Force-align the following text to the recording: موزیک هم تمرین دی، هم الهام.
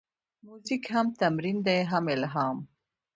موزیک 0.45 0.83
هم 0.93 1.07
تمرین 1.19 1.57
دی، 1.65 1.81
هم 1.91 2.05
الهام. 2.15 2.57